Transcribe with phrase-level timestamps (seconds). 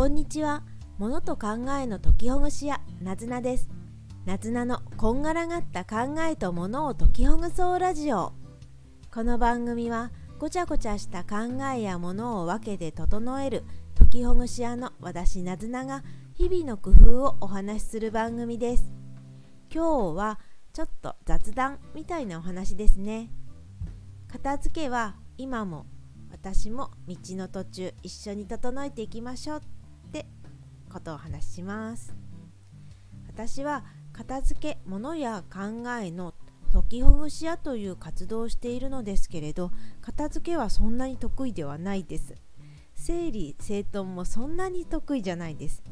[0.00, 0.62] こんにちは。
[0.96, 3.68] 物と考えの解きほぐし屋なずなです。
[4.24, 8.32] なずなのこんがらがった考えと物を解きほぐそうラジオ。
[9.12, 13.62] この番組はごちゃごちゃした考えや物を分けて整える
[13.94, 18.90] 解きほぐし屋の私なずなが日々の工夫をお話しする番組です。
[19.70, 20.40] 今日は
[20.72, 23.30] ちょっと雑談みたいなお話ですね。
[24.28, 25.84] 片付けは今も
[26.30, 29.58] 私も道の途中一緒に整えていきましょう。
[29.58, 29.60] っ
[30.90, 32.14] ことを話しします。
[33.28, 36.34] 私は片付け物や考えの
[36.72, 39.70] 解きほぐし屋という活動をしているのですけれど
[40.02, 42.34] 片付けはそんなに得意ではないです。
[42.94, 45.82] 整理整頓もそんなに得意じゃないです。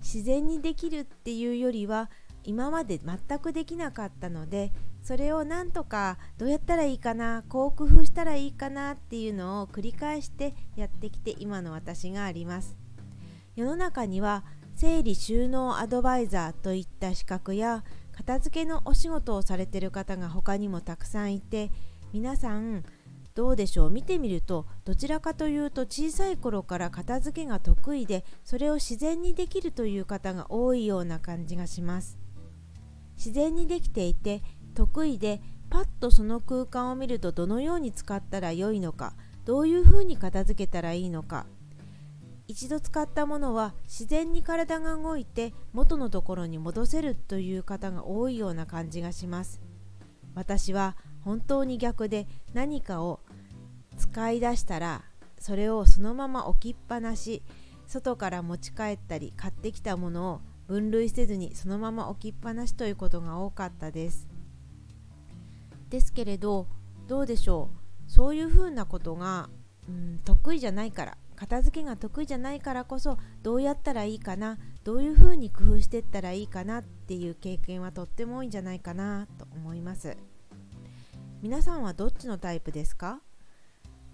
[0.00, 2.10] 自然にできるっていうよりは
[2.44, 4.72] 今まで全くできなかったので
[5.02, 12.87] それをなんとかどうやったらいいかなこう工夫したらいいかなっていうのを繰り返してやってきて今の私があります。
[13.58, 14.44] 世の中には
[14.76, 21.72] 整理収納アドバイザーといった資格や片付けのお仕事をされてる方が他にもたくさんいて
[22.12, 22.84] 皆さん
[23.34, 23.90] どうでしょう？
[23.90, 32.16] 見てみるとどちらかというと小さい頃から片付けが得意でそれを自然にできるという方が多いような感じがします。
[33.16, 34.40] 自然にできていて
[34.76, 41.46] 得意でパッとその空間を見るとどのように使ったらよいのかどういうふうに片付けたらいいのか
[42.48, 49.60] 一度使ったものは自然に体が動いて元のところに戻せるという方が多いような感じがします。
[50.34, 53.20] 私は本当に逆で何かを
[53.98, 55.04] 使い出したら
[55.38, 57.42] それをそのまま置きっぱなし
[57.86, 64.26] 外から持ち帰ったり買ってきたものを分類せずにそのまま置きっぱなしということが多かったです。
[65.90, 66.66] ですけれど
[67.08, 67.68] どうでしょ
[68.06, 68.10] う？
[68.10, 69.50] そういうふうなことが、
[69.86, 71.18] うん、得意じゃないから。
[71.38, 80.16] 片付けが得意じゃないからこそどうやったらいいかなどういうふうに工夫していったらいいかなっていう経験はとっても多いんじゃないかなと思います。
[81.40, 83.20] 皆さんはどっちのタイプですか？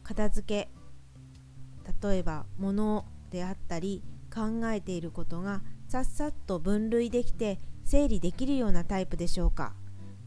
[0.02, 0.68] 片付け
[2.06, 4.02] 例えば物であったり
[4.32, 9.72] 考えていることがさっさっと分類できて整理できるようなタイプでしょうか？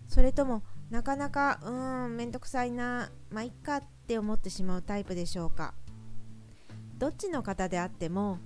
[0.07, 5.75] それともなかなかうーんめんどくさいなまあいっかって思ってしまうタイプでしょうか？
[6.97, 8.39] どっちの方であっても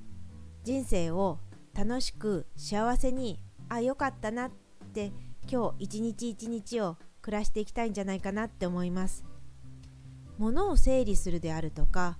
[0.63, 1.39] 人生を
[1.73, 3.39] 楽しく幸せに
[3.69, 4.51] あよかったなっ
[4.93, 5.11] て
[5.49, 9.23] 今日一日一日を暮らしていきたいんじゃないかなって思います。
[10.37, 12.17] 物を整理するであるとか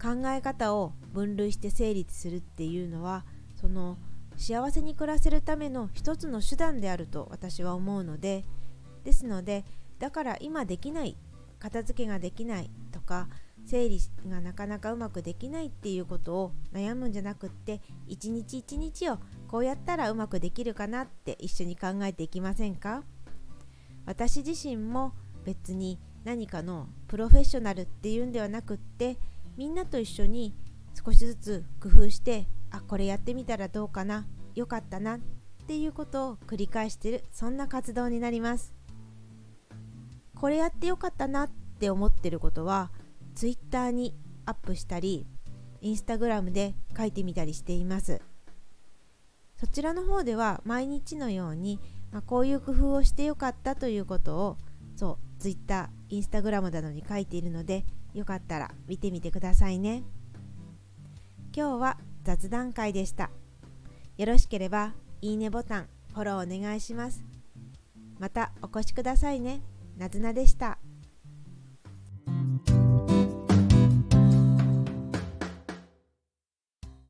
[0.00, 3.24] 考え方を分類して整理するっていうのは
[3.60, 3.98] その
[4.36, 8.44] 幸せに暮らせるための一つの手段であると私は思うので
[9.04, 9.64] ですので
[9.98, 11.16] だから今できない
[11.58, 13.28] 片付けができないとか
[13.66, 23.04] 整理がなかなかうまくできないっていうことを悩むんじゃなくって一日一日をこうやったらうまくできるかなって一緒に考えていきませんか？
[24.06, 25.12] 私自身も
[25.44, 29.18] 別に何かのプロフェッショナルっていうんではなくって
[29.56, 30.54] みんなと一緒に
[31.04, 35.20] 少しずつ工夫してあこれやってみたらどうかなよかったなっ
[35.66, 38.74] ていうことを繰り返してるそんな活動になります。
[40.34, 42.90] これやってよかったなって思ってることは
[43.40, 44.14] Twitter に
[44.44, 45.26] アップしたり
[45.80, 48.20] Instagram で書いてみたりしています。
[49.56, 51.80] そちらの方では毎日のように、
[52.12, 54.56] まあ、こういう工夫をしてよかったということを
[54.94, 60.02] そう Twitter、Instagram などに書いているのでよかったら見てみてくださいね。
[61.56, 63.30] 今日は雑談会でした。
[64.18, 67.24] よろしければいいねボタンフォローお願いします。
[68.18, 69.62] またお越しくださいね。
[69.96, 70.76] なずなでした。